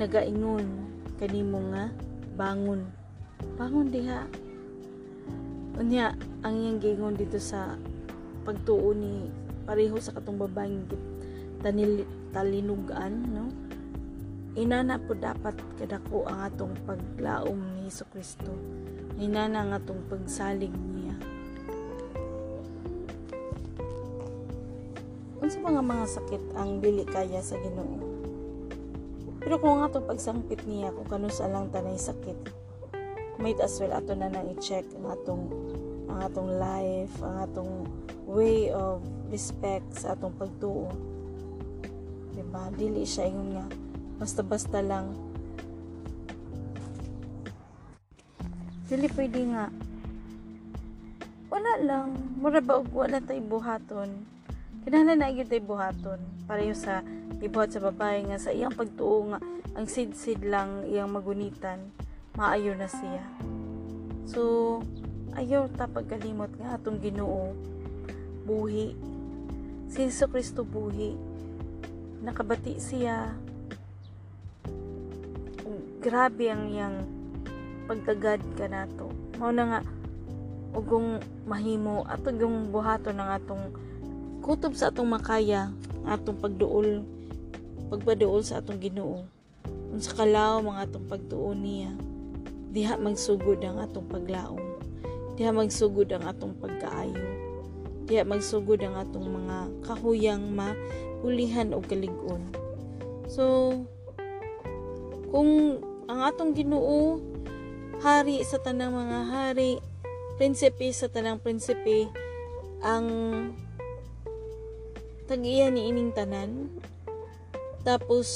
nagaingon 0.00 0.64
kanimo 1.20 1.60
nga 1.76 1.92
bangon. 2.40 2.88
Bangon 3.60 3.92
diha. 3.92 4.24
Unya 5.76 6.16
ang 6.40 6.56
iyang 6.56 6.80
gingon 6.80 7.20
dito 7.20 7.36
sa 7.36 7.76
pagtuo 8.48 8.96
ni 8.96 9.28
pareho 9.68 10.00
sa 10.00 10.16
katong 10.16 10.40
babaeng 10.40 10.88
tanil 11.60 12.08
talinugan 12.32 13.12
no? 13.28 13.52
Inana 14.56 14.96
po 14.96 15.12
dapat 15.12 15.52
kadako 15.76 16.24
ang 16.24 16.48
atong 16.48 16.72
paglaom 16.88 17.60
ni 17.76 17.92
Hesus 17.92 18.08
Kristo 18.08 18.56
inana 19.16 19.64
ang 19.64 19.72
atong 19.72 20.00
pagsalig 20.12 20.72
niya 20.72 21.05
unsa 25.46 25.62
ba 25.62 25.78
mga 25.78 26.10
sakit 26.10 26.58
ang 26.58 26.82
dili 26.82 27.06
kaya 27.06 27.38
sa 27.38 27.54
Ginoo. 27.62 28.02
Pero 29.38 29.62
kung 29.62 29.78
itong 29.78 30.10
pagsangpit 30.10 30.66
niya 30.66 30.90
kung 30.90 31.06
kano 31.06 31.30
sa 31.30 31.46
lang 31.46 31.70
tanay 31.70 31.94
sakit 31.94 32.34
might 33.38 33.62
as 33.62 33.78
well 33.78 33.94
ato 33.94 34.10
na 34.18 34.26
nang 34.26 34.50
i-check 34.50 34.82
ang 34.98 35.06
atong 35.06 35.46
ang 36.10 36.18
atong 36.26 36.50
life 36.50 37.14
ang 37.22 37.46
atong 37.46 37.72
way 38.26 38.74
of 38.74 38.98
respect 39.30 39.86
sa 39.94 40.18
atong 40.18 40.34
pagtuo. 40.34 40.90
Diba? 42.34 42.66
Dili 42.74 43.06
siya 43.06 43.30
ingon 43.30 43.50
nga 43.54 43.66
basta-basta 44.18 44.82
lang. 44.82 45.14
Dili 48.90 49.06
pwede 49.14 49.40
nga. 49.54 49.70
Wala 51.54 51.72
lang. 51.86 52.34
Mura 52.34 52.58
ba 52.58 52.82
og 52.82 52.90
wala 52.90 53.22
tay 53.22 53.38
buhaton 53.38 54.34
kinahanglan 54.86 55.18
na 55.18 55.34
gyud 55.34 55.50
buhaton 55.66 56.22
pareho 56.46 56.70
sa 56.70 57.02
ibuhat 57.42 57.74
sa 57.74 57.82
babae 57.82 58.22
nga 58.30 58.38
sa 58.38 58.54
iyang 58.54 58.70
pagtuo 58.70 59.34
nga 59.34 59.42
ang 59.74 59.90
sid-sid 59.90 60.46
lang 60.46 60.86
iyang 60.86 61.10
magunitan 61.10 61.90
maayo 62.38 62.70
na 62.78 62.86
siya. 62.86 63.26
So 64.30 64.78
ayaw 65.34 65.66
ta 65.74 65.90
pagkalimot 65.90 66.54
nga 66.62 66.78
atong 66.78 67.02
Ginoo. 67.02 67.50
Buhi. 68.46 68.94
Si 69.90 70.06
Hesus 70.06 70.30
Kristo 70.30 70.62
buhi. 70.62 71.18
Nakabati 72.22 72.78
siya. 72.78 73.34
Grabe 75.98 76.46
ang 76.46 76.70
iyang 76.70 76.96
pagtagad 77.90 78.38
ka 78.54 78.70
nato. 78.70 79.10
Mao 79.42 79.50
na 79.50 79.64
nga 79.66 79.80
ugong 80.78 81.18
mahimo 81.42 82.06
ato 82.06 82.30
yung 82.30 82.70
buhaton 82.70 83.18
ng 83.18 83.30
atong 83.34 83.64
kutob 84.46 84.78
sa 84.78 84.94
atong 84.94 85.10
makaya 85.10 85.74
atong 86.06 86.38
pagduol 86.38 87.02
pagpaduol 87.90 88.46
sa 88.46 88.62
atong 88.62 88.78
Ginoo. 88.78 89.26
Unsa 89.90 90.14
kalaw 90.14 90.62
mga 90.62 90.86
atong 90.86 91.06
pagtuo 91.10 91.50
niya. 91.50 91.90
Diha 92.70 92.94
magsugod 92.94 93.58
ang 93.66 93.82
atong 93.82 94.06
paglaom. 94.06 94.62
Diha 95.34 95.50
magsugod 95.50 96.06
ang 96.14 96.30
atong 96.30 96.54
pagkaayo. 96.62 97.26
Diha 98.06 98.22
magsugod 98.22 98.78
ang 98.86 98.94
atong 98.94 99.26
mga 99.26 99.56
kahuyang 99.82 100.54
mapulihan 100.54 101.74
o 101.74 101.82
kalig-on. 101.82 102.42
So 103.26 103.74
kung 105.34 105.82
ang 106.06 106.22
atong 106.22 106.54
Ginoo 106.54 107.18
hari 107.98 108.46
sa 108.46 108.62
tanang 108.62 108.94
mga 108.94 109.20
hari 109.26 109.82
prinsipe 110.38 110.86
sa 110.94 111.10
tanang 111.10 111.42
prinsipe 111.42 112.06
ang 112.84 113.06
tagiya 115.26 115.68
ni 115.68 115.90
ining 115.90 116.14
tanan. 116.14 116.70
Tapos 117.82 118.26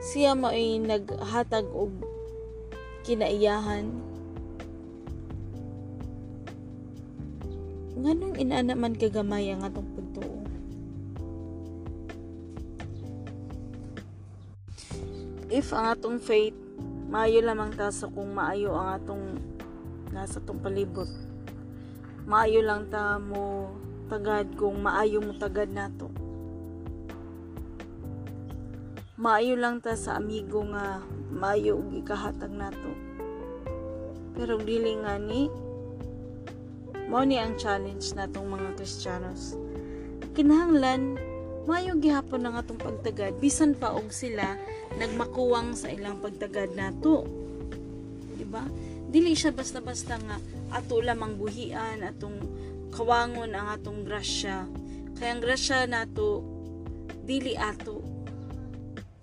siya 0.00 0.32
mo 0.32 0.50
ay 0.50 0.80
naghatag 0.80 1.68
og 1.70 1.92
kinaiyahan. 3.04 3.88
Nganong 8.02 8.34
inana 8.40 8.74
man 8.74 8.98
kagamay 8.98 9.52
ang 9.52 9.62
atong 9.62 9.88
pagtuo 9.94 10.42
if 15.52 15.68
ang 15.76 15.92
atong 15.92 16.16
faith 16.16 16.56
maayo 17.12 17.44
lamang 17.44 17.76
ta 17.76 17.92
sa 17.92 18.08
kung 18.08 18.32
maayo 18.32 18.72
ang 18.72 18.96
atong 18.96 19.24
nasa 20.08 20.40
tong 20.40 20.64
palibot. 20.64 21.08
Maayo 22.24 22.64
lang 22.64 22.88
ta 22.88 23.20
mo 23.20 23.68
tagad 24.08 24.54
kung 24.58 24.82
maayo 24.82 25.22
mo 25.22 25.34
tagad 25.36 25.70
nato. 25.70 26.08
Maayo 29.22 29.54
lang 29.54 29.78
ta 29.78 29.94
sa 29.94 30.18
amigo 30.18 30.66
nga 30.72 30.98
maayo 31.30 31.78
og 31.78 31.94
ikahatag 31.94 32.50
nato. 32.50 32.92
Pero 34.34 34.58
dili 34.58 34.98
nga 34.98 35.20
ni 35.20 35.46
mao 37.06 37.22
ni 37.22 37.36
ang 37.36 37.54
challenge 37.60 38.16
natong 38.16 38.48
mga 38.48 38.74
Kristiyanos. 38.80 39.54
Kinahanglan 40.32 41.20
maayo 41.68 41.94
gihapon 42.00 42.48
ang 42.48 42.58
atong 42.58 42.80
pagtagad. 42.80 43.36
Bisan 43.38 43.76
pa 43.76 43.92
og 43.92 44.10
sila 44.10 44.56
nagmakuwang 44.96 45.76
sa 45.76 45.92
ilang 45.92 46.18
pagtagad 46.18 46.74
nato. 46.74 47.28
Di 48.34 48.44
ba 48.48 48.64
dili 49.12 49.36
siya 49.36 49.52
basta-basta 49.52 50.16
nga 50.24 50.40
ato 50.72 51.04
lamang 51.04 51.36
buhian 51.36 52.00
atong 52.00 52.36
kawangon 52.92 53.56
ang 53.56 53.72
atong 53.72 54.04
grasya. 54.04 54.68
Kaya 55.16 55.34
ang 55.34 55.42
grasya 55.42 55.88
nato 55.88 56.44
dili 57.24 57.56
ato. 57.56 58.04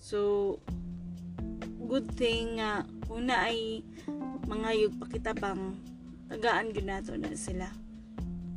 So 0.01 0.57
good 1.85 2.09
thing 2.17 2.57
nga 2.57 2.81
kung 3.05 3.29
na 3.29 3.45
ay 3.45 3.85
mga 4.49 4.69
yug 4.81 4.97
pakitabang 4.97 5.77
tagaan 6.25 6.73
gyud 6.73 6.89
nato 6.89 7.13
na 7.13 7.37
sila. 7.37 7.69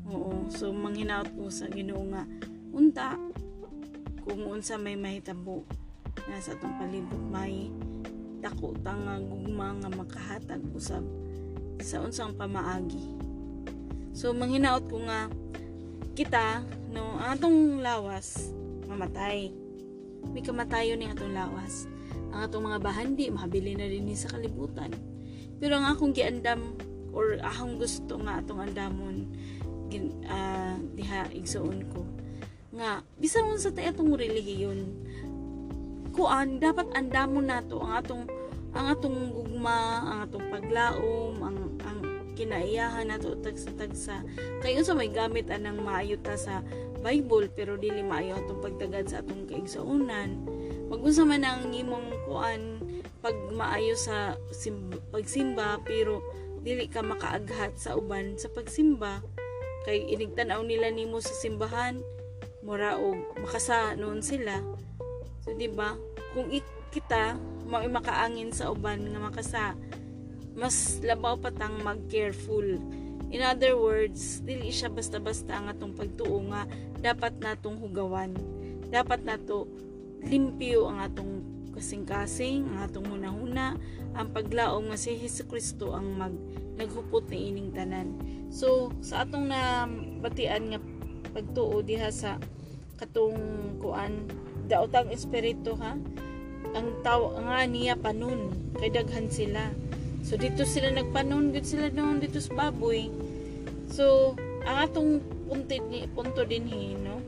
Oo 0.09 0.49
so 0.49 0.73
manghinaot 0.73 1.28
ko 1.37 1.52
sa 1.52 1.69
Ginoo 1.69 2.09
nga 2.12 2.25
unta 2.73 3.21
kung 4.25 4.49
unsa 4.49 4.81
may 4.81 4.97
mahitabo 4.97 5.64
nasa 6.28 6.57
atong 6.57 6.76
palibot 6.81 7.21
may 7.28 7.69
dako 8.40 8.75
tang 8.81 9.07
gugma 9.28 9.76
nga 9.76 9.90
makahatag 9.92 10.62
usab 10.75 11.04
sa 11.83 12.02
unsang 12.02 12.35
pamaagi 12.35 13.32
so 14.12 14.33
manghinaot 14.37 14.85
ko 14.88 15.00
nga 15.09 15.28
kita 16.12 16.61
no 16.92 17.16
ang 17.21 17.37
atong 17.37 17.81
lawas 17.81 18.52
mamatay. 18.92 19.49
May 20.31 20.45
kamatayon 20.45 21.00
ni 21.00 21.09
atong 21.09 21.33
lawas. 21.33 21.88
Ang 22.31 22.45
atong 22.45 22.69
mga 22.69 22.78
bahandi 22.85 23.33
mahabili 23.33 23.73
na 23.73 23.88
din 23.88 24.12
sa 24.12 24.28
kalibutan. 24.31 24.92
Pero 25.57 25.81
ang 25.81 25.88
akong 25.88 26.12
giandam 26.12 26.76
or 27.16 27.40
akong 27.40 27.81
gusto 27.81 28.21
nga 28.21 28.40
atong 28.40 28.61
andamon 28.61 29.33
gin, 29.88 30.12
uh, 30.28 30.76
diha 30.97 31.28
igsuon 31.33 31.85
ko 31.92 32.04
nga 32.73 33.04
bisan 33.21 33.45
mo 33.45 33.61
sa 33.61 33.69
tay 33.69 33.88
atong 33.88 34.16
relihiyon. 34.16 34.81
Kuan 36.12 36.61
dapat 36.61 36.88
andamon 36.97 37.49
nato 37.49 37.81
ang 37.81 38.00
atong 38.00 38.25
ang 38.73 38.97
atong 38.97 39.33
gugma 39.33 40.00
ang 40.00 40.19
atong 40.28 40.47
paglaom 40.49 41.37
ang 41.45 41.72
kinaiyahan 42.42 43.06
nato 43.06 43.38
tagsa-tagsa 43.38 44.26
kay 44.58 44.75
unsa 44.75 44.99
may 44.99 45.06
gamit 45.06 45.46
anang 45.46 45.78
maayo 45.78 46.18
sa 46.34 46.58
Bible 46.99 47.46
pero 47.54 47.78
dili 47.78 48.02
maayo 48.02 48.38
atong 48.42 48.62
pagtagad 48.62 49.06
sa 49.06 49.22
atong 49.22 49.46
kaigsuonan. 49.46 50.42
Magunsa 50.90 51.22
man 51.22 51.46
ang 51.46 51.70
imong 51.70 52.11
kuan 52.26 52.82
pag 53.22 53.34
maayo 53.54 53.94
sa 53.94 54.34
simba, 54.50 54.99
pagsimba 55.14 55.78
pero 55.87 56.22
dili 56.62 56.90
ka 56.90 57.02
makaaghat 57.02 57.75
sa 57.78 57.94
uban 57.94 58.34
sa 58.38 58.50
pagsimba 58.50 59.22
kay 59.87 60.02
inigtanaw 60.11 60.62
nila 60.62 60.90
nimo 60.90 61.18
sa 61.18 61.34
simbahan 61.34 62.02
mura 62.62 62.99
og 62.99 63.18
makasa 63.42 63.99
noon 63.99 64.22
sila. 64.22 64.62
So 65.42 65.54
di 65.54 65.66
ba? 65.66 65.99
Kung 66.34 66.50
kita 66.94 67.34
mao 67.66 67.82
makaangin 67.87 68.54
sa 68.54 68.70
uban 68.70 69.11
nga 69.11 69.20
makasa 69.22 69.64
mas 70.52 71.00
labaw 71.00 71.37
patang 71.40 71.80
mag 71.80 71.99
careful 72.12 72.64
in 73.32 73.40
other 73.40 73.73
words 73.75 74.44
dili 74.44 74.68
siya 74.68 74.92
basta-basta 74.92 75.56
ang 75.56 75.73
atong 75.73 75.97
pagtuo 75.97 76.44
nga 76.52 76.68
dapat 77.00 77.35
natong 77.40 77.80
hugawan. 77.80 78.37
Dapat 78.92 79.25
nato 79.25 79.66
limpyo 80.23 80.87
ang 80.87 81.00
atong 81.02 81.32
kasing-kasing 81.73 82.68
ang 82.68 82.78
atong 82.85 83.09
hunahuna 83.09 83.80
ang 84.12 84.28
paglaom 84.30 84.92
nga 84.92 85.00
si 85.00 85.16
Hesus 85.16 85.49
Kristo 85.49 85.97
ang 85.97 86.14
mag 86.21 86.37
naghupot 86.76 87.25
ni 87.32 87.49
ining 87.49 87.73
tanan. 87.73 88.12
So 88.52 88.92
sa 89.00 89.25
atong 89.25 89.49
na 89.49 89.88
batian 90.21 90.76
nga 90.76 90.78
pagtuo 91.32 91.80
diha 91.80 92.12
sa 92.12 92.37
katong 93.00 93.40
kuan 93.80 94.28
daotang 94.68 95.09
espiritu 95.09 95.75
ha? 95.80 95.97
Ang 96.76 96.88
taw 97.00 97.32
nga 97.40 97.64
niya 97.64 97.97
panon 97.97 98.52
kay 98.76 98.92
daghan 98.92 99.32
sila 99.32 99.73
so 100.23 100.38
dito 100.38 100.62
sila 100.62 100.95
nagpanon 100.95 101.50
gud 101.50 101.67
sila 101.67 101.91
noon 101.91 102.23
dito 102.23 102.38
sa 102.38 102.55
baboy 102.55 103.11
So, 103.93 104.33
ang 104.64 104.88
atong 104.88 105.21
punto, 105.45 105.76
ni, 105.93 106.09
punto 106.09 106.49
din 106.49 106.64
hi, 106.64 106.97
no? 106.97 107.21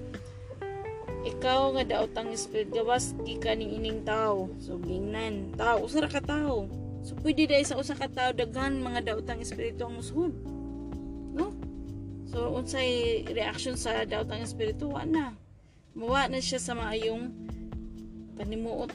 Ikaw 1.28 1.76
nga 1.76 1.84
daot 1.84 2.16
ang 2.16 2.32
spirit 2.32 2.72
gawas 2.72 3.12
gika 3.20 3.52
ni 3.52 3.76
ining 3.76 4.00
tao. 4.00 4.48
So, 4.64 4.80
gingnan. 4.80 5.52
Tao, 5.60 5.84
usa 5.84 6.08
ka 6.08 6.24
tao. 6.24 6.64
So, 7.04 7.20
pwede 7.20 7.44
dahil 7.44 7.68
sa 7.68 7.76
usa 7.76 7.92
ka 7.92 8.08
tao 8.08 8.32
daghan 8.32 8.80
mga 8.80 9.12
daot 9.12 9.28
ang 9.28 9.44
espiritu 9.44 9.84
ang 9.84 10.00
musuhod. 10.00 10.32
No? 11.36 11.52
So, 12.32 12.56
unsay 12.56 13.24
reaction 13.28 13.76
sa 13.76 14.08
daot 14.08 14.32
ang 14.32 14.40
espiritu, 14.40 14.88
wa 14.88 15.04
na. 15.04 15.36
Na 15.92 16.40
siya 16.40 16.64
sa 16.64 16.72
maayong 16.72 17.28
panimuot 18.40 18.88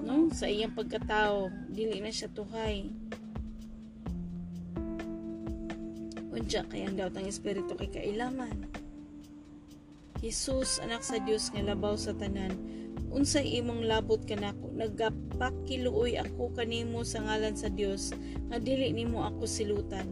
no? 0.00 0.32
sa 0.32 0.48
iyang 0.48 0.72
pagkatao. 0.72 1.52
Dili 1.68 2.00
na 2.00 2.08
siya 2.08 2.32
tuhay. 2.32 2.88
Unja 6.42 6.66
kay 6.66 6.82
ang 6.82 6.98
daot 6.98 7.14
ang 7.14 7.30
espiritu 7.30 7.78
kay 7.78 7.86
kailaman. 7.86 8.66
Jesus 10.18 10.82
anak 10.82 11.06
sa 11.06 11.22
Dios 11.22 11.54
nga 11.54 11.62
labaw 11.62 11.94
sa 11.94 12.10
tanan 12.18 12.82
unsay 13.12 13.60
imong 13.60 13.86
labot 13.86 14.18
kanako? 14.24 14.72
Nagapakiluoy 14.74 16.18
ako 16.18 16.50
kanimo 16.56 17.04
sa 17.04 17.22
ngalan 17.22 17.54
sa 17.54 17.68
Dios 17.68 18.10
nga 18.50 18.58
dili 18.58 18.90
nimo 18.90 19.22
ako 19.22 19.44
silutan. 19.46 20.08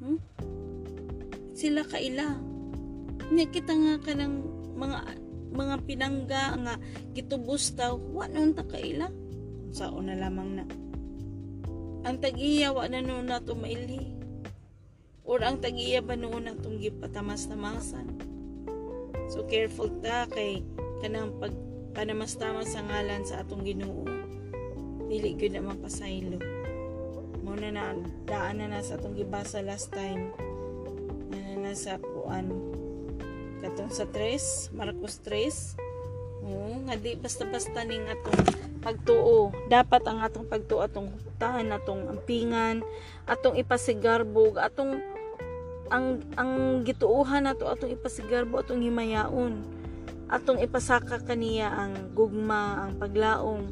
Hmm? 0.00 0.16
sila 1.52 1.84
kaila. 1.84 2.40
Nya 3.36 3.44
kita 3.52 3.76
nga 3.76 3.94
kanang 4.00 4.40
mga 4.80 4.98
mga 5.50 5.76
pinangga 5.84 6.44
nga 6.56 6.74
gitubos 7.12 7.76
taw 7.76 8.00
wa 8.16 8.24
nun 8.30 8.56
ta 8.56 8.64
kaila? 8.64 9.12
Sa 9.76 9.92
una 9.92 10.16
lamang 10.16 10.50
na 10.56 10.64
ang 12.00 12.16
tag-iya 12.16 12.72
wa 12.72 12.88
na 12.88 13.04
nun 13.04 13.28
na 13.28 13.44
tumaili 13.44 14.16
or 15.28 15.44
ang 15.44 15.60
tag-iya 15.60 16.00
ba 16.00 16.16
noon 16.16 16.48
ang 16.48 16.56
itong 16.58 16.80
gipatamas-tamasan. 16.80 18.08
So 19.30 19.46
careful 19.46 19.92
ta 20.02 20.26
kay 20.26 20.64
kanang 21.04 21.36
pag 21.38 21.54
panamas-tamas 21.94 22.72
sa 22.72 22.82
ngalan 22.82 23.22
sa 23.22 23.44
atong 23.44 23.62
Ginoo. 23.62 24.08
Dili 25.06 25.38
gyud 25.38 25.54
na 25.54 25.62
mapasaylo. 25.62 26.38
Mo 27.46 27.54
na 27.54 27.70
na 27.70 27.94
daan 28.26 28.58
na, 28.58 28.70
na 28.70 28.82
sa 28.82 28.98
atong 28.98 29.14
gibasa 29.14 29.62
last 29.62 29.94
time. 29.94 30.34
Na 31.30 31.68
na 31.68 31.72
sa 31.78 32.00
kuan 32.00 32.50
katong 33.60 33.92
sa 33.92 34.08
3, 34.08 34.72
Marcos 34.74 35.20
3. 35.22 36.48
Oo, 36.48 36.80
nga 36.88 36.96
di 36.96 37.14
basta-basta 37.14 37.84
ning 37.84 38.08
atong 38.08 38.69
pagtuo. 38.80 39.52
Dapat 39.68 40.02
ang 40.08 40.24
atong 40.24 40.48
pagtuo 40.48 40.80
atong 40.80 41.12
huktahan, 41.12 41.68
atong 41.72 42.08
ampingan, 42.08 42.82
atong 43.28 43.56
ipasigarbo, 43.60 44.56
atong 44.56 45.00
ang 45.90 46.22
ang 46.38 46.82
gituuhan 46.86 47.44
nato 47.44 47.66
atong 47.66 47.92
ipasigarbo 47.92 48.62
atong 48.62 48.82
himayaon. 48.82 49.62
Atong 50.30 50.62
ipasaka 50.62 51.20
kaniya 51.26 51.68
ang 51.74 52.14
gugma 52.14 52.86
ang 52.86 52.94
paglaom 52.96 53.66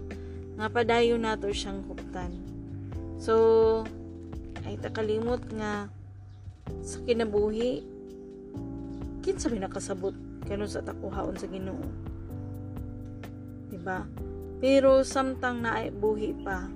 nga 0.58 0.66
padayon 0.66 1.22
nato 1.22 1.46
siyang 1.48 1.86
huptan. 1.86 2.34
So 3.22 3.34
ay 4.66 4.76
takalimot 4.82 5.46
nga 5.54 5.86
sa 6.82 6.98
kinabuhi 7.06 7.86
kinsa 9.22 9.48
may 9.48 9.62
nakasabot 9.62 10.12
kano 10.44 10.66
sa 10.66 10.82
takuhaon 10.82 11.38
sa 11.38 11.46
Ginoo? 11.46 11.86
Diba 13.70 14.02
pero 14.58 15.06
samtang 15.06 15.62
naay 15.62 15.94
buhi 15.94 16.34
pa 16.42 16.66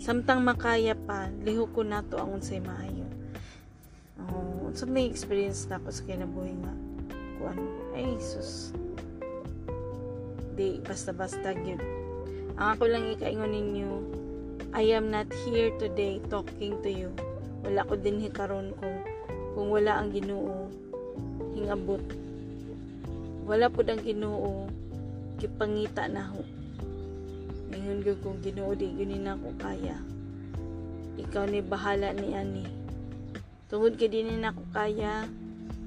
samtang 0.00 0.40
makaya 0.40 0.96
pa 0.96 1.28
lihok 1.44 1.76
ko 1.76 1.80
nato 1.84 2.16
ang 2.16 2.40
unsay 2.40 2.56
maayo. 2.56 3.04
Oh, 4.32 4.72
so 4.72 4.88
may 4.88 5.04
experience 5.04 5.68
na 5.68 5.76
ako 5.76 5.92
sa 5.92 6.02
kinabuhi 6.08 6.56
nga 6.56 6.74
kuan 7.36 7.60
ay 7.92 8.16
sus. 8.16 8.72
Di 10.56 10.80
basta-basta 10.80 11.52
gyud. 11.52 11.84
Ang 12.56 12.68
ako 12.76 12.84
lang 12.88 13.12
ikaingon 13.12 13.52
ninyo 13.52 13.90
I 14.72 14.88
am 14.96 15.12
not 15.12 15.28
here 15.44 15.68
today 15.76 16.16
talking 16.32 16.80
to 16.80 16.88
you. 16.88 17.12
Wala 17.60 17.84
ko 17.84 18.00
din 18.00 18.24
hikaron 18.24 18.72
kung 18.80 18.96
kung 19.52 19.68
wala 19.68 20.00
ang 20.00 20.16
Ginoo 20.16 20.72
hingabot. 21.52 22.00
Wala 23.44 23.68
pud 23.68 23.84
ang 23.92 24.00
Ginoo 24.00 24.64
gipangita 25.36 26.08
na 26.08 26.24
ho 26.24 26.59
Ingon 27.70 28.02
gyud 28.02 28.18
kung 28.22 28.38
Ginoo 28.42 28.74
di 28.74 28.90
gyud 28.94 29.14
na 29.22 29.38
ko 29.38 29.54
kaya 29.58 29.98
ikaw 31.20 31.44
ni 31.46 31.60
bahala 31.60 32.16
ni 32.16 32.32
ani 32.32 32.80
Tungod 33.70 33.94
kay 33.94 34.10
dili 34.10 34.34
na 34.34 34.50
ko 34.50 34.66
kaya 34.74 35.30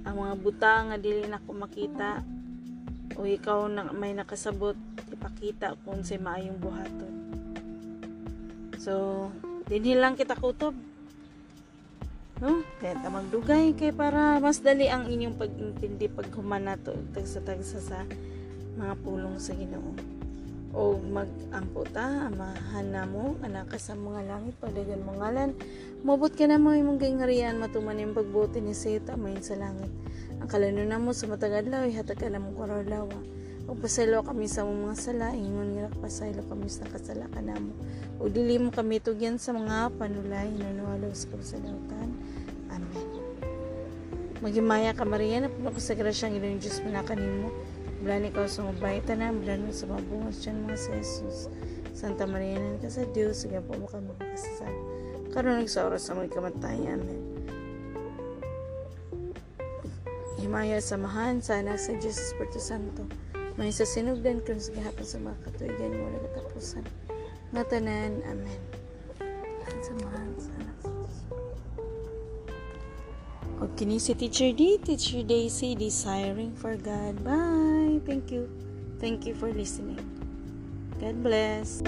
ang 0.07 0.15
mga 0.15 0.35
buta 0.39 0.73
nga 0.87 0.95
dili 0.95 1.27
na 1.27 1.43
ko 1.43 1.51
makita 1.51 2.23
o 3.19 3.27
ikaw 3.27 3.67
na 3.67 3.91
may 3.91 4.15
nakasabot 4.15 4.79
ipakita 5.11 5.75
kung 5.83 5.99
say 5.99 6.15
maayong 6.15 6.63
buhaton. 6.63 7.13
So, 8.79 9.27
dinhi 9.67 9.99
lang 9.99 10.15
kita 10.15 10.39
kutob. 10.39 10.71
No? 12.39 12.63
Kaya 12.79 13.03
ta 13.03 13.11
magdugay 13.11 13.75
kay 13.75 13.91
para 13.91 14.39
mas 14.39 14.63
dali 14.63 14.87
ang 14.87 15.11
inyong 15.11 15.35
pag-intindi 15.35 16.07
pag 16.07 16.31
humana 16.39 16.79
to 16.79 16.95
tagsa-tagsa 17.11 17.79
sa 17.83 17.99
mga 18.79 18.95
pulong 19.03 19.35
sa 19.43 19.51
Ginoo 19.59 20.12
o 20.73 20.97
mag-ampo 20.97 21.85
ta 21.85 22.27
amahan 22.33 22.89
na 22.89 23.05
mo 23.05 23.37
anak 23.45 23.77
sa 23.77 23.93
mga 23.93 24.25
langit 24.25 24.57
padagan 24.57 25.05
mo 25.05 25.13
ngalan. 25.21 25.53
Mabot 26.01 26.33
ka 26.33 26.49
na 26.49 26.57
mo 26.57 26.73
imong 26.73 26.97
gingarian 26.97 27.61
matuman 27.61 28.01
yung 28.01 28.17
pagbuti 28.17 28.57
ni 28.57 28.73
Seta 28.73 29.13
mayin 29.13 29.45
sa 29.45 29.53
langit. 29.53 29.93
Ang 30.41 30.49
kalano 30.49 30.81
na 30.81 30.97
mo 30.97 31.13
sa 31.13 31.29
matagad 31.29 31.69
law 31.69 31.85
hatag 31.85 32.17
ka 32.17 32.27
na 32.27 32.41
mo 32.41 32.57
karalawa 32.57 33.15
o 33.63 33.77
pasaylo 33.79 34.27
kami 34.27 34.51
sa 34.51 34.67
mga 34.67 34.95
sala 34.99 35.31
ingon 35.31 35.79
nga 35.79 35.87
pasaylo 36.03 36.43
kami 36.51 36.67
sa 36.67 36.83
kasala 36.89 37.31
ka 37.31 37.39
na 37.39 37.55
mo. 37.55 37.71
O 38.19 38.27
dili 38.27 38.59
mo 38.59 38.73
kami 38.73 38.99
tugyan 38.99 39.39
sa 39.39 39.55
mga 39.55 39.93
panulay 39.95 40.51
nanuwalo 40.51 41.13
sa 41.15 41.31
kasalautan 41.31 42.11
Amen. 42.73 43.07
Magimaya 44.43 44.91
ka 44.91 45.07
Maria 45.07 45.39
na 45.39 45.47
puno 45.47 45.71
ko 45.71 45.79
sa 45.79 45.95
grasyang 45.95 46.35
ilong 46.35 46.59
Diyos 46.59 46.83
mo 46.83 46.91
Blani 48.03 48.35
ka 48.35 48.43
sa 48.51 48.67
mabay 48.67 48.99
tanan, 49.07 49.39
blani 49.39 49.71
sa 49.71 49.87
mabungas 49.87 50.43
dyan 50.43 50.67
mga 50.67 50.75
sa 50.75 50.91
Jesus. 50.99 51.47
Santa 51.95 52.27
Maria 52.27 52.59
nan 52.59 52.75
ka 52.83 52.91
sa 52.91 53.07
Diyos, 53.15 53.47
sige 53.47 53.63
po 53.63 53.79
mo 53.79 53.87
kami 53.87 54.11
makasasal. 54.11 54.75
Karoon 55.31 55.71
sa 55.71 55.87
oras 55.87 56.03
sa 56.03 56.11
mga 56.11 56.35
kamatayan. 56.35 56.99
Amen. 56.99 57.23
Himaya 60.35 60.83
samahan 60.83 61.39
sa 61.39 61.63
anak 61.63 61.79
sa 61.79 61.95
Diyos 61.95 62.19
Espiritu 62.19 62.59
Santo. 62.59 63.07
May 63.55 63.71
sa 63.71 63.87
sinugdan 63.87 64.43
kung 64.43 64.59
sa 64.59 64.75
gahapon 64.75 65.07
sa 65.07 65.23
mga 65.23 65.39
katuigan 65.47 65.95
mo 65.95 66.11
na 66.11 66.19
katapusan. 66.27 66.83
Nga. 67.55 67.63
Amen. 68.27 68.59
Samahan 69.79 70.29
sa 70.35 70.51
anak 70.59 70.77
sa 70.83 70.91
Diyos. 70.91 71.15
Okay, 73.63 73.87
ni 73.87 73.95
si 73.95 74.11
Teacher 74.11 74.51
D, 74.51 74.75
Teacher 74.83 75.23
Daisy, 75.23 75.71
Desiring 75.79 76.51
for 76.51 76.75
God. 76.75 77.15
Bye! 77.23 77.82
Thank 78.05 78.31
you. 78.31 78.49
Thank 78.99 79.25
you 79.25 79.35
for 79.35 79.51
listening. 79.51 79.99
God 80.99 81.23
bless. 81.23 81.81